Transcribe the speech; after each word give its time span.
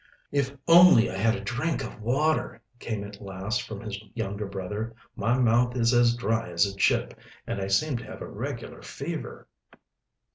"If 0.31 0.57
only 0.67 1.11
I 1.11 1.15
had 1.15 1.35
a 1.35 1.43
drink 1.43 1.83
of 1.83 2.01
water," 2.01 2.59
came 2.79 3.03
at 3.03 3.21
last 3.21 3.61
from 3.61 3.81
his 3.81 4.01
younger 4.15 4.47
brother. 4.47 4.95
"My 5.15 5.37
mouth 5.37 5.77
is 5.77 5.93
as 5.93 6.15
dry 6.15 6.49
as 6.49 6.65
a 6.65 6.75
chip, 6.75 7.13
and 7.45 7.61
I 7.61 7.67
seem 7.67 7.97
to 7.97 8.05
have 8.05 8.21
a 8.23 8.27
regular 8.27 8.81
fever." 8.81 9.47